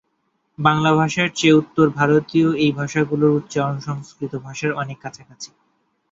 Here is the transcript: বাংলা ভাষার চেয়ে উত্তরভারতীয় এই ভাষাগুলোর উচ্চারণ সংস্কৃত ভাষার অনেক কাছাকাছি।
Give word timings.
বাংলা 0.57 0.91
ভাষার 0.95 1.29
চেয়ে 1.35 1.57
উত্তরভারতীয় 1.61 2.49
এই 2.63 2.71
ভাষাগুলোর 2.79 3.37
উচ্চারণ 3.39 3.77
সংস্কৃত 3.79 4.33
ভাষার 4.45 4.71
অনেক 4.73 4.97
কাছাকাছি। 5.01 5.49